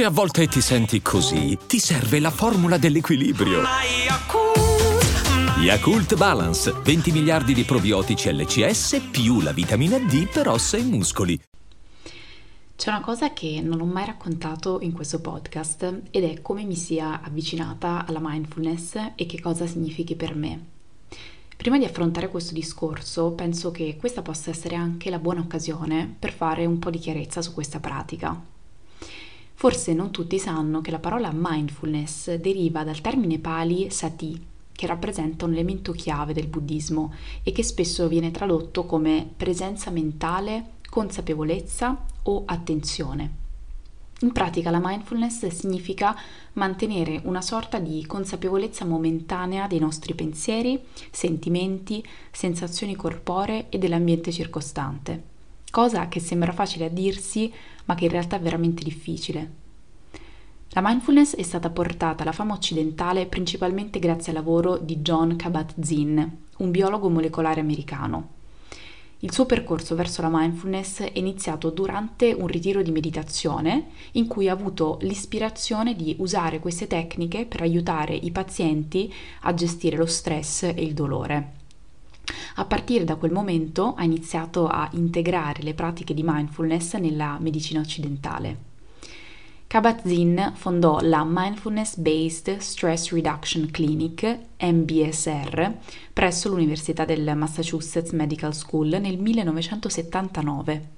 [0.00, 3.60] Se a volte ti senti così, ti serve la formula dell'equilibrio.
[5.58, 11.38] Yakult Balance, 20 miliardi di probiotici LCS più la vitamina D per ossa e muscoli.
[12.76, 16.76] C'è una cosa che non ho mai raccontato in questo podcast ed è come mi
[16.76, 20.64] sia avvicinata alla mindfulness e che cosa significhi per me.
[21.58, 26.32] Prima di affrontare questo discorso, penso che questa possa essere anche la buona occasione per
[26.32, 28.58] fare un po' di chiarezza su questa pratica.
[29.60, 34.42] Forse non tutti sanno che la parola mindfulness deriva dal termine pali sati,
[34.72, 40.76] che rappresenta un elemento chiave del buddismo e che spesso viene tradotto come presenza mentale,
[40.88, 43.32] consapevolezza o attenzione.
[44.20, 46.16] In pratica la mindfulness significa
[46.54, 50.80] mantenere una sorta di consapevolezza momentanea dei nostri pensieri,
[51.10, 55.29] sentimenti, sensazioni corporee e dell'ambiente circostante,
[55.70, 57.52] cosa che sembra facile a dirsi
[57.86, 59.58] ma che in realtà è veramente difficile.
[60.70, 66.20] La mindfulness è stata portata alla fama occidentale principalmente grazie al lavoro di John Kabat-Zinn,
[66.58, 68.38] un biologo molecolare americano.
[69.22, 74.48] Il suo percorso verso la mindfulness è iniziato durante un ritiro di meditazione in cui
[74.48, 79.12] ha avuto l'ispirazione di usare queste tecniche per aiutare i pazienti
[79.42, 81.59] a gestire lo stress e il dolore.
[82.56, 87.80] A partire da quel momento ha iniziato a integrare le pratiche di mindfulness nella medicina
[87.80, 88.68] occidentale.
[89.70, 95.72] Kabat-Zinn fondò la Mindfulness Based Stress Reduction Clinic, MBSR,
[96.12, 100.88] presso l'Università del Massachusetts Medical School nel 1979.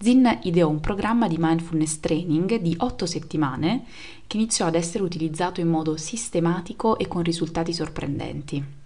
[0.00, 3.84] Zinn ideò un programma di mindfulness training di otto settimane
[4.26, 8.81] che iniziò ad essere utilizzato in modo sistematico e con risultati sorprendenti.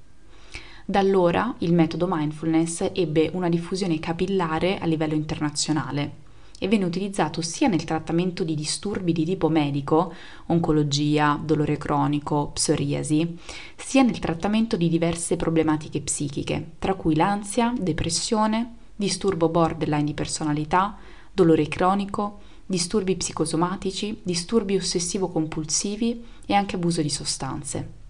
[0.89, 6.19] Da allora il metodo mindfulness ebbe una diffusione capillare a livello internazionale
[6.61, 10.15] e viene utilizzato sia nel trattamento di disturbi di tipo medico,
[10.47, 13.37] oncologia, dolore cronico, psoriasi,
[13.75, 20.97] sia nel trattamento di diverse problematiche psichiche, tra cui l'ansia, depressione, disturbo borderline di personalità,
[21.33, 28.06] dolore cronico, disturbi psicosomatici, disturbi ossessivo-compulsivi e anche abuso di sostanze.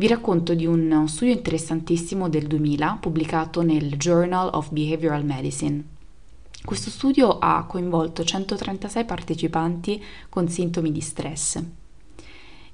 [0.00, 5.84] Vi racconto di un studio interessantissimo del 2000 pubblicato nel Journal of Behavioral Medicine
[6.64, 11.62] questo studio ha coinvolto 136 partecipanti con sintomi di stress.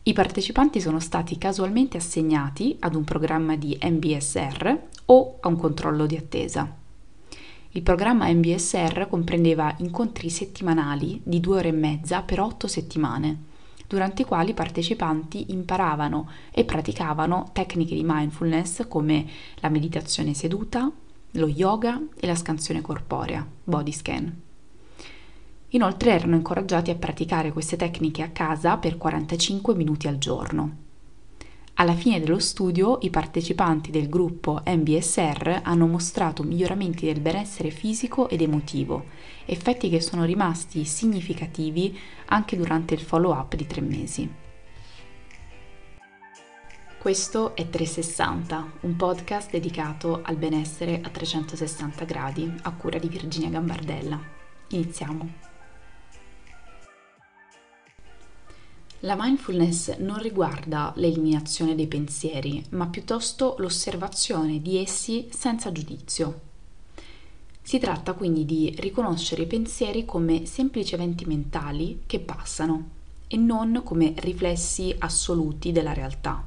[0.05, 6.07] I partecipanti sono stati casualmente assegnati ad un programma di MBSR o a un controllo
[6.07, 6.77] di attesa.
[7.71, 13.55] Il programma MBSR comprendeva incontri settimanali di due ore e mezza per otto settimane,
[13.87, 19.27] durante i quali i partecipanti imparavano e praticavano tecniche di mindfulness come
[19.57, 20.91] la meditazione seduta,
[21.33, 24.41] lo yoga e la scansione corporea, body scan.
[25.71, 30.85] Inoltre erano incoraggiati a praticare queste tecniche a casa per 45 minuti al giorno.
[31.79, 38.31] Alla fine dello studio i partecipanti del gruppo MBSR hanno mostrato miglioramenti del benessere fisico
[38.31, 39.05] ed emotivo,
[39.45, 44.33] effetti che sono rimasti significativi anche durante il follow-up di tre mesi.
[46.99, 53.51] Questo è 360, un podcast dedicato al benessere a 360 gradi a cura di Virginia
[53.51, 54.19] Gambardella.
[54.69, 55.56] Iniziamo.
[59.01, 66.41] La mindfulness non riguarda l'eliminazione dei pensieri, ma piuttosto l'osservazione di essi senza giudizio.
[67.61, 72.89] Si tratta quindi di riconoscere i pensieri come semplici eventi mentali che passano
[73.29, 76.43] e non come riflessi assoluti della realtà.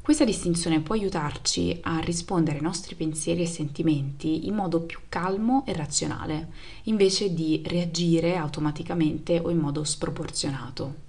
[0.00, 5.66] Questa distinzione può aiutarci a rispondere ai nostri pensieri e sentimenti in modo più calmo
[5.66, 6.48] e razionale,
[6.84, 11.07] invece di reagire automaticamente o in modo sproporzionato.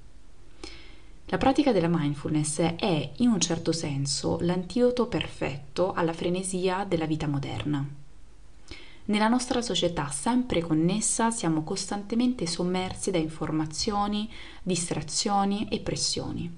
[1.31, 7.27] La pratica della mindfulness è, in un certo senso, l'antidoto perfetto alla frenesia della vita
[7.27, 7.87] moderna.
[9.05, 14.27] Nella nostra società sempre connessa siamo costantemente sommersi da informazioni,
[14.63, 16.51] distrazioni e pressioni.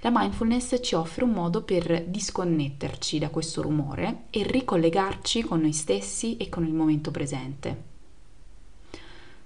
[0.00, 5.72] La mindfulness ci offre un modo per disconnetterci da questo rumore e ricollegarci con noi
[5.72, 7.89] stessi e con il momento presente.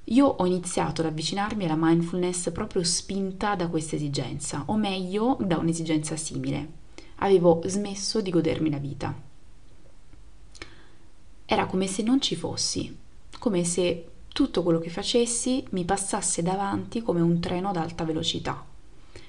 [0.09, 5.57] Io ho iniziato ad avvicinarmi alla mindfulness proprio spinta da questa esigenza, o meglio, da
[5.57, 6.83] un'esigenza simile.
[7.17, 9.15] Avevo smesso di godermi la vita.
[11.47, 12.95] Era come se non ci fossi,
[13.39, 18.63] come se tutto quello che facessi mi passasse davanti come un treno ad alta velocità.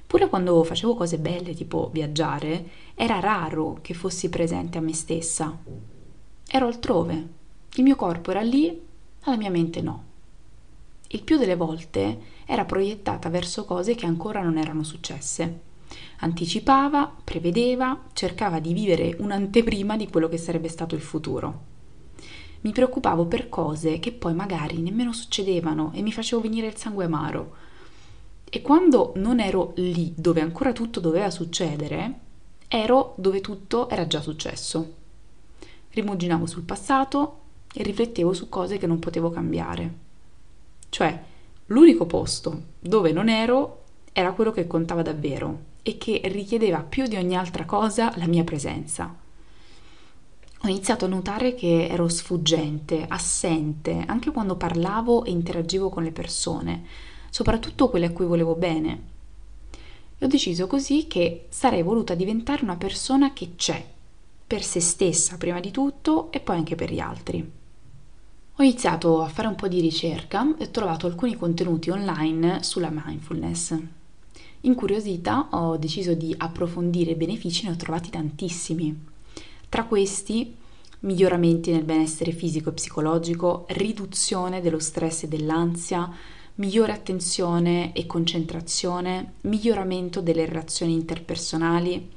[0.07, 5.57] Pure quando facevo cose belle, tipo viaggiare, era raro che fossi presente a me stessa.
[6.47, 7.27] Ero altrove.
[7.75, 8.81] Il mio corpo era lì,
[9.25, 10.03] ma la mia mente no.
[11.15, 15.61] Il più delle volte era proiettata verso cose che ancora non erano successe.
[16.19, 21.73] Anticipava, prevedeva, cercava di vivere un'anteprima di quello che sarebbe stato il futuro.
[22.61, 27.05] Mi preoccupavo per cose che poi magari nemmeno succedevano e mi facevo venire il sangue
[27.05, 27.55] amaro.
[28.49, 32.19] E quando non ero lì dove ancora tutto doveva succedere,
[32.67, 34.93] ero dove tutto era già successo.
[35.91, 37.39] Rimuginavo sul passato
[37.73, 40.04] e riflettevo su cose che non potevo cambiare.
[40.95, 41.21] Cioè,
[41.65, 43.83] l'unico posto dove non ero
[44.13, 48.45] era quello che contava davvero e che richiedeva più di ogni altra cosa la mia
[48.45, 49.13] presenza.
[50.61, 56.13] Ho iniziato a notare che ero sfuggente, assente, anche quando parlavo e interagivo con le
[56.13, 56.85] persone,
[57.29, 59.01] soprattutto quelle a cui volevo bene.
[60.17, 63.85] E ho deciso così che sarei voluta diventare una persona che c'è,
[64.47, 67.63] per se stessa prima di tutto e poi anche per gli altri.
[68.57, 72.89] Ho iniziato a fare un po' di ricerca e ho trovato alcuni contenuti online sulla
[72.89, 73.77] mindfulness.
[74.61, 78.97] Incuriosita ho deciso di approfondire i benefici, ne ho trovati tantissimi.
[79.67, 80.55] Tra questi
[81.01, 86.09] miglioramenti nel benessere fisico e psicologico, riduzione dello stress e dell'ansia,
[86.55, 92.09] migliore attenzione e concentrazione, miglioramento delle relazioni interpersonali,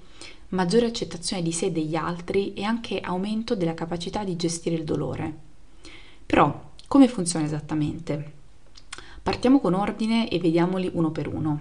[0.50, 4.84] maggiore accettazione di sé e degli altri e anche aumento della capacità di gestire il
[4.84, 5.47] dolore.
[6.28, 8.32] Però, come funziona esattamente?
[9.22, 11.60] Partiamo con ordine e vediamoli uno per uno.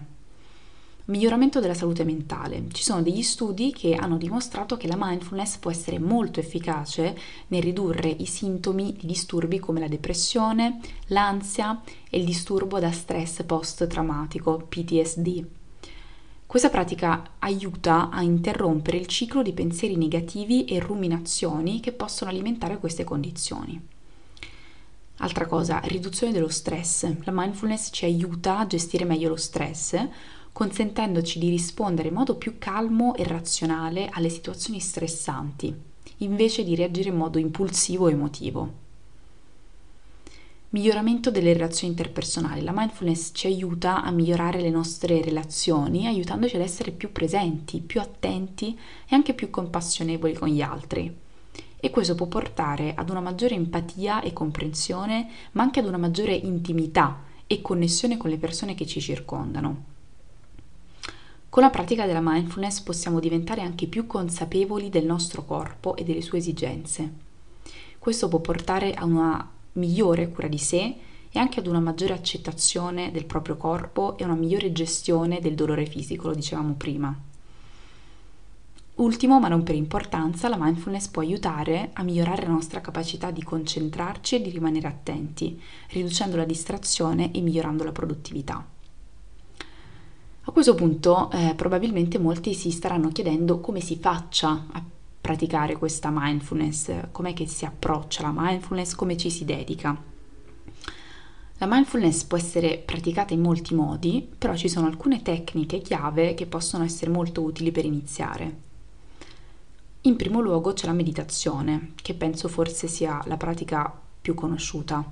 [1.06, 2.66] Miglioramento della salute mentale.
[2.74, 7.18] Ci sono degli studi che hanno dimostrato che la mindfulness può essere molto efficace
[7.48, 13.44] nel ridurre i sintomi di disturbi come la depressione, l'ansia e il disturbo da stress
[13.44, 15.46] post-traumatico, PTSD.
[16.46, 22.80] Questa pratica aiuta a interrompere il ciclo di pensieri negativi e ruminazioni che possono alimentare
[22.80, 23.96] queste condizioni.
[25.20, 27.04] Altra cosa, riduzione dello stress.
[27.24, 29.98] La mindfulness ci aiuta a gestire meglio lo stress,
[30.52, 35.76] consentendoci di rispondere in modo più calmo e razionale alle situazioni stressanti,
[36.18, 38.86] invece di reagire in modo impulsivo o emotivo.
[40.70, 42.62] Miglioramento delle relazioni interpersonali.
[42.62, 48.00] La mindfulness ci aiuta a migliorare le nostre relazioni, aiutandoci ad essere più presenti, più
[48.02, 48.78] attenti
[49.08, 51.26] e anche più compassionevoli con gli altri.
[51.80, 56.34] E questo può portare ad una maggiore empatia e comprensione, ma anche ad una maggiore
[56.34, 59.96] intimità e connessione con le persone che ci circondano.
[61.50, 66.22] Con la pratica della mindfulness possiamo diventare anche più consapevoli del nostro corpo e delle
[66.22, 67.26] sue esigenze.
[67.98, 70.96] Questo può portare a una migliore cura di sé
[71.30, 75.86] e anche ad una maggiore accettazione del proprio corpo e una migliore gestione del dolore
[75.86, 77.18] fisico, lo dicevamo prima.
[78.98, 83.44] Ultimo, ma non per importanza, la mindfulness può aiutare a migliorare la nostra capacità di
[83.44, 88.66] concentrarci e di rimanere attenti, riducendo la distrazione e migliorando la produttività.
[90.42, 94.84] A questo punto eh, probabilmente molti si staranno chiedendo come si faccia a
[95.22, 99.96] praticare questa mindfulness, com'è che si approccia la mindfulness, come ci si dedica.
[101.60, 106.48] La mindfulness può essere praticata in molti modi, però ci sono alcune tecniche chiave che
[106.48, 108.66] possono essere molto utili per iniziare.
[110.08, 115.04] In primo luogo c'è la meditazione, che penso forse sia la pratica più conosciuta.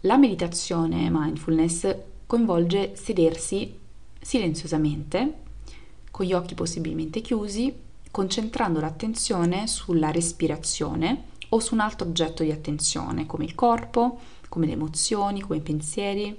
[0.00, 1.96] La meditazione mindfulness
[2.26, 3.78] coinvolge sedersi
[4.20, 5.34] silenziosamente,
[6.10, 7.72] con gli occhi possibilmente chiusi,
[8.10, 14.66] concentrando l'attenzione sulla respirazione o su un altro oggetto di attenzione, come il corpo, come
[14.66, 16.36] le emozioni, come i pensieri.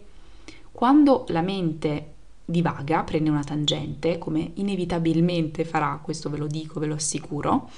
[0.74, 2.15] Quando la mente
[2.46, 7.70] divaga, prende una tangente, come inevitabilmente farà, questo ve lo dico, ve lo assicuro,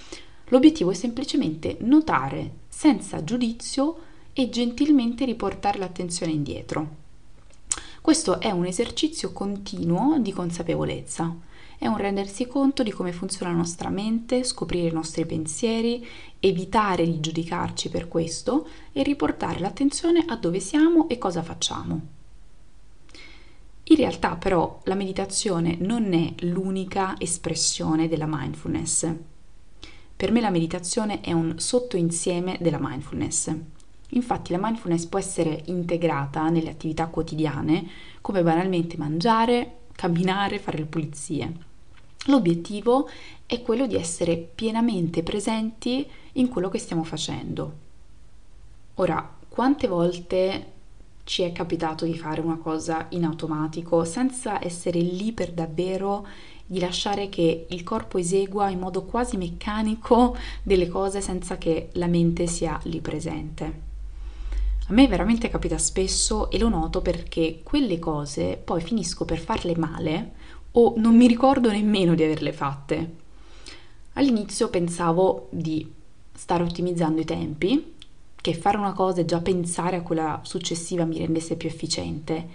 [0.50, 3.98] l'obiettivo è semplicemente notare senza giudizio
[4.34, 7.06] e gentilmente riportare l'attenzione indietro.
[8.02, 11.36] Questo è un esercizio continuo di consapevolezza,
[11.78, 16.06] è un rendersi conto di come funziona la nostra mente, scoprire i nostri pensieri,
[16.40, 22.17] evitare di giudicarci per questo e riportare l'attenzione a dove siamo e cosa facciamo.
[23.90, 29.10] In realtà però la meditazione non è l'unica espressione della mindfulness.
[30.16, 33.56] Per me la meditazione è un sottoinsieme della mindfulness.
[34.10, 37.88] Infatti la mindfulness può essere integrata nelle attività quotidiane
[38.20, 41.54] come banalmente mangiare, camminare, fare le pulizie.
[42.26, 43.08] L'obiettivo
[43.46, 47.86] è quello di essere pienamente presenti in quello che stiamo facendo.
[48.96, 50.74] Ora, quante volte
[51.28, 56.26] ci è capitato di fare una cosa in automatico senza essere lì per davvero
[56.66, 62.08] di lasciare che il corpo esegua in modo quasi meccanico delle cose senza che la
[62.08, 63.66] mente sia lì presente.
[64.88, 69.76] A me veramente capita spesso e lo noto perché quelle cose poi finisco per farle
[69.76, 70.32] male
[70.72, 73.16] o non mi ricordo nemmeno di averle fatte.
[74.14, 75.92] All'inizio pensavo di
[76.34, 77.96] stare ottimizzando i tempi,
[78.42, 82.48] che fare una cosa e già pensare a quella successiva mi rendesse più efficiente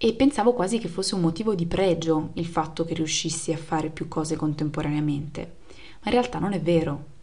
[0.00, 3.90] e pensavo quasi che fosse un motivo di pregio il fatto che riuscissi a fare
[3.90, 5.56] più cose contemporaneamente,
[6.00, 7.16] ma in realtà non è vero.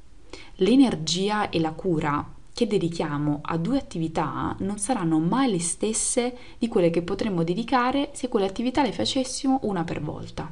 [0.56, 6.68] L'energia e la cura che dedichiamo a due attività non saranno mai le stesse di
[6.68, 10.51] quelle che potremmo dedicare se quelle attività le facessimo una per volta.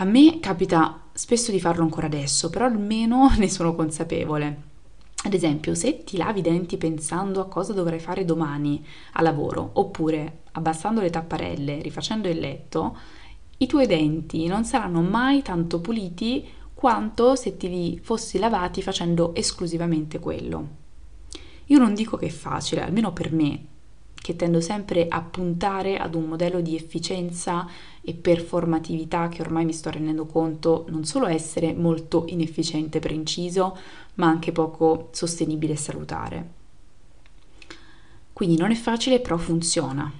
[0.00, 4.67] A me capita spesso di farlo ancora adesso, però almeno ne sono consapevole.
[5.24, 9.70] Ad esempio, se ti lavi i denti pensando a cosa dovrai fare domani a lavoro,
[9.74, 12.96] oppure abbassando le tapparelle, rifacendo il letto,
[13.58, 19.34] i tuoi denti non saranno mai tanto puliti quanto se ti li fossi lavati facendo
[19.34, 20.68] esclusivamente quello.
[21.66, 23.64] Io non dico che è facile, almeno per me,
[24.20, 27.66] che tendo sempre a puntare ad un modello di efficienza
[28.00, 33.76] e performatività che ormai mi sto rendendo conto non solo essere molto inefficiente per inciso,
[34.14, 36.50] ma anche poco sostenibile e salutare.
[38.32, 40.10] Quindi non è facile, però funziona.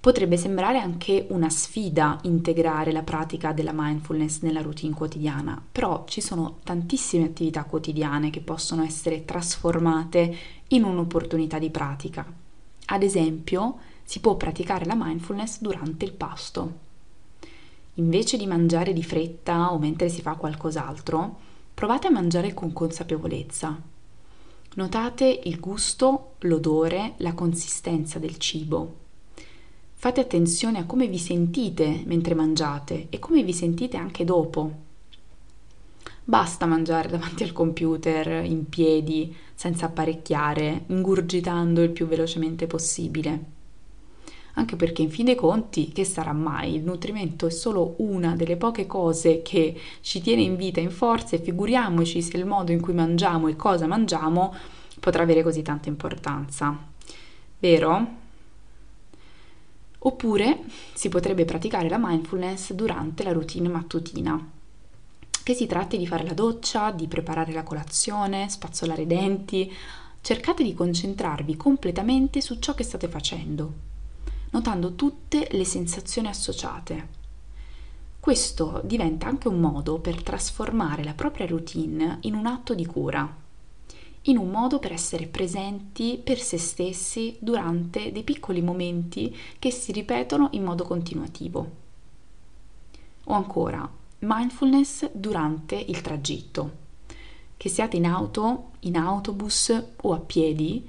[0.00, 6.20] Potrebbe sembrare anche una sfida integrare la pratica della mindfulness nella routine quotidiana, però ci
[6.20, 10.36] sono tantissime attività quotidiane che possono essere trasformate
[10.68, 12.42] in un'opportunità di pratica.
[12.86, 16.82] Ad esempio, si può praticare la mindfulness durante il pasto.
[17.94, 21.38] Invece di mangiare di fretta o mentre si fa qualcos'altro,
[21.72, 23.80] provate a mangiare con consapevolezza.
[24.74, 29.02] Notate il gusto, l'odore, la consistenza del cibo
[30.04, 34.70] Fate attenzione a come vi sentite mentre mangiate e come vi sentite anche dopo.
[36.26, 43.52] Basta mangiare davanti al computer, in piedi, senza apparecchiare, ingurgitando il più velocemente possibile.
[44.54, 46.76] Anche perché in fin dei conti, che sarà mai?
[46.76, 51.36] Il nutrimento è solo una delle poche cose che ci tiene in vita, in forza
[51.36, 54.54] e figuriamoci se il modo in cui mangiamo e cosa mangiamo
[55.00, 56.74] potrà avere così tanta importanza.
[57.58, 58.06] Vero?
[59.98, 60.60] Oppure
[60.94, 64.52] si potrebbe praticare la mindfulness durante la routine mattutina,
[65.44, 69.72] che si tratti di fare la doccia, di preparare la colazione, spazzolare i denti.
[70.20, 73.72] Cercate di concentrarvi completamente su ciò che state facendo,
[74.50, 77.22] notando tutte le sensazioni associate.
[78.18, 83.42] Questo diventa anche un modo per trasformare la propria routine in un atto di cura
[84.26, 89.92] in un modo per essere presenti per se stessi durante dei piccoli momenti che si
[89.92, 91.70] ripetono in modo continuativo.
[93.24, 93.86] O ancora,
[94.24, 96.82] mindfulness durante il tragitto.
[97.56, 100.88] Che siate in auto, in autobus o a piedi,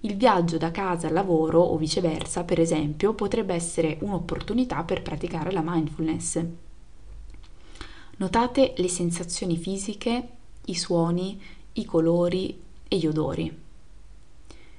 [0.00, 5.52] il viaggio da casa al lavoro o viceversa, per esempio, potrebbe essere un'opportunità per praticare
[5.52, 6.44] la mindfulness.
[8.18, 10.28] Notate le sensazioni fisiche,
[10.66, 11.40] i suoni,
[11.72, 13.64] i colori, e gli odori.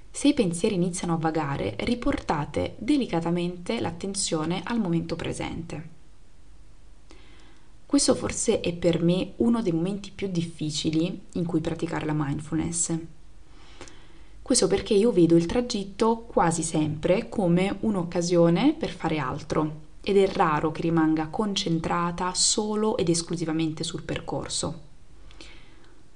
[0.09, 5.95] Se i pensieri iniziano a vagare, riportate delicatamente l'attenzione al momento presente.
[7.87, 12.93] Questo forse è per me uno dei momenti più difficili in cui praticare la mindfulness.
[14.41, 20.27] Questo perché io vedo il tragitto quasi sempre come un'occasione per fare altro ed è
[20.27, 24.81] raro che rimanga concentrata solo ed esclusivamente sul percorso.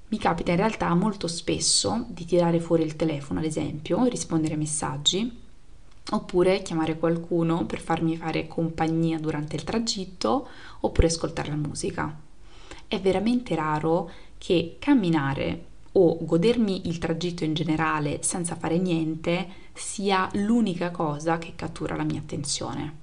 [0.09, 4.59] Mi capita in realtà molto spesso di tirare fuori il telefono, ad esempio, rispondere ai
[4.59, 5.39] messaggi,
[6.09, 10.47] oppure chiamare qualcuno per farmi fare compagnia durante il tragitto,
[10.81, 12.19] oppure ascoltare la musica.
[12.87, 20.29] È veramente raro che camminare o godermi il tragitto in generale senza fare niente sia
[20.33, 22.99] l'unica cosa che cattura la mia attenzione.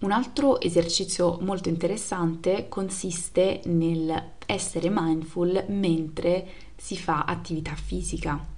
[0.00, 6.46] Un altro esercizio molto interessante consiste nel essere mindful mentre
[6.76, 8.56] si fa attività fisica.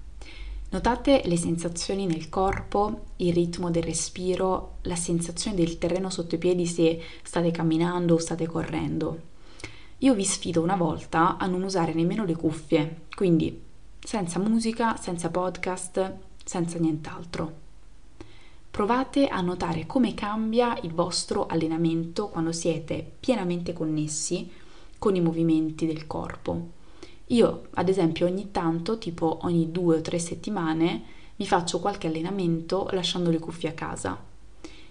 [0.72, 6.38] Notate le sensazioni nel corpo, il ritmo del respiro, la sensazione del terreno sotto i
[6.38, 9.20] piedi se state camminando o state correndo.
[9.98, 13.60] Io vi sfido una volta a non usare nemmeno le cuffie, quindi
[13.98, 17.52] senza musica, senza podcast, senza nient'altro.
[18.70, 24.48] Provate a notare come cambia il vostro allenamento quando siete pienamente connessi
[24.98, 26.78] con i movimenti del corpo.
[27.30, 31.02] Io, ad esempio, ogni tanto, tipo ogni due o tre settimane,
[31.36, 34.18] mi faccio qualche allenamento lasciando le cuffie a casa.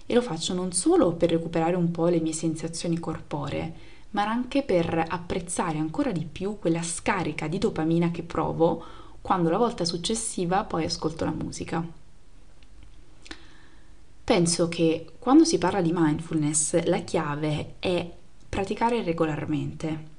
[0.06, 3.74] E lo faccio non solo per recuperare un po' le mie sensazioni corporee,
[4.12, 8.84] ma anche per apprezzare ancora di più quella scarica di dopamina che provo
[9.22, 11.86] quando la volta successiva poi ascolto la musica.
[14.24, 18.10] Penso che quando si parla di mindfulness la chiave è
[18.48, 20.18] praticare regolarmente.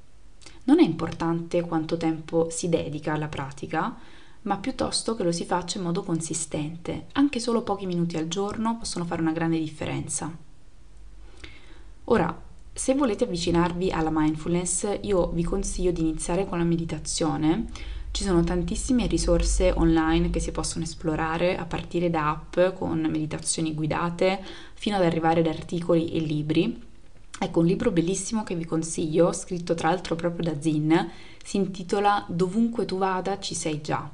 [0.65, 3.97] Non è importante quanto tempo si dedica alla pratica,
[4.43, 7.07] ma piuttosto che lo si faccia in modo consistente.
[7.13, 10.31] Anche solo pochi minuti al giorno possono fare una grande differenza.
[12.05, 17.67] Ora, se volete avvicinarvi alla mindfulness, io vi consiglio di iniziare con la meditazione.
[18.11, 23.75] Ci sono tantissime risorse online che si possono esplorare a partire da app con meditazioni
[23.75, 24.43] guidate
[24.75, 26.89] fino ad arrivare ad articoli e libri.
[27.43, 31.11] Ecco, un libro bellissimo che vi consiglio, scritto tra l'altro proprio da Zin,
[31.43, 34.07] si intitola Dovunque tu vada ci sei già.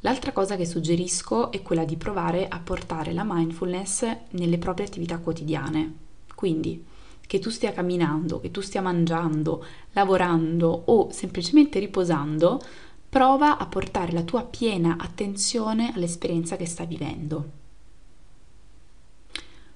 [0.00, 5.18] L'altra cosa che suggerisco è quella di provare a portare la mindfulness nelle proprie attività
[5.18, 5.94] quotidiane.
[6.34, 6.82] Quindi,
[7.20, 9.62] che tu stia camminando, che tu stia mangiando,
[9.92, 12.62] lavorando o semplicemente riposando,
[13.10, 17.50] prova a portare la tua piena attenzione all'esperienza che stai vivendo.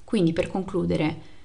[0.05, 1.37] Quindi per concludere,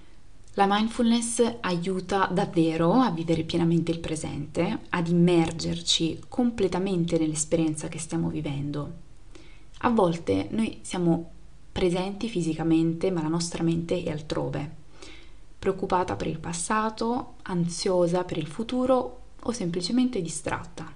[0.55, 8.29] la mindfulness aiuta davvero a vivere pienamente il presente, ad immergerci completamente nell'esperienza che stiamo
[8.29, 8.93] vivendo.
[9.79, 11.31] A volte noi siamo
[11.71, 14.81] presenti fisicamente, ma la nostra mente è altrove
[15.63, 20.93] preoccupata per il passato, ansiosa per il futuro o semplicemente distratta.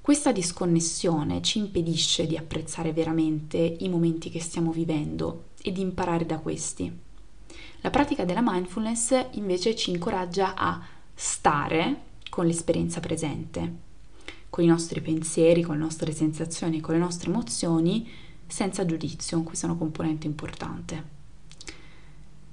[0.00, 6.26] Questa disconnessione ci impedisce di apprezzare veramente i momenti che stiamo vivendo e di imparare
[6.26, 7.03] da questi.
[7.80, 10.80] La pratica della mindfulness invece ci incoraggia a
[11.14, 13.72] stare con l'esperienza presente,
[14.50, 18.08] con i nostri pensieri, con le nostre sensazioni, con le nostre emozioni,
[18.46, 21.23] senza giudizio, questa è una componente importante.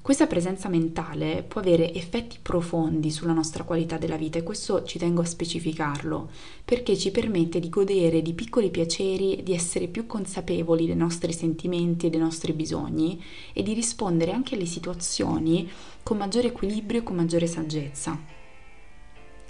[0.01, 4.97] Questa presenza mentale può avere effetti profondi sulla nostra qualità della vita e questo ci
[4.97, 6.31] tengo a specificarlo
[6.65, 12.07] perché ci permette di godere di piccoli piaceri, di essere più consapevoli dei nostri sentimenti
[12.07, 15.69] e dei nostri bisogni e di rispondere anche alle situazioni
[16.01, 18.19] con maggiore equilibrio e con maggiore saggezza.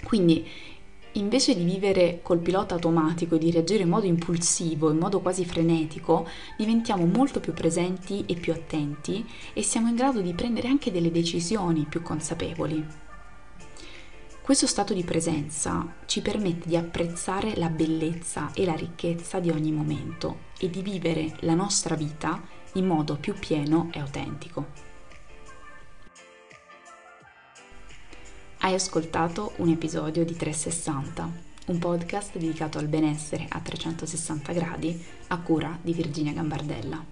[0.04, 0.44] Quindi
[1.12, 5.44] invece di vivere col pilota automatico e di reagire in modo impulsivo, in modo quasi
[5.44, 10.90] frenetico, diventiamo molto più presenti e più attenti e siamo in grado di prendere anche
[10.90, 12.84] delle decisioni più consapevoli.
[14.42, 19.70] Questo stato di presenza ci permette di apprezzare la bellezza e la ricchezza di ogni
[19.70, 22.42] momento e di vivere la nostra vita
[22.74, 24.91] in modo più pieno e autentico.
[28.64, 31.28] Hai ascoltato un episodio di 360,
[31.66, 37.11] un podcast dedicato al benessere a 360 gradi a cura di Virginia Gambardella.